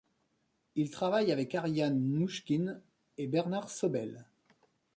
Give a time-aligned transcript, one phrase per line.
[0.73, 2.81] Il travaille avec Ariane Mnouchkine
[3.19, 4.25] et Bernard Sobel.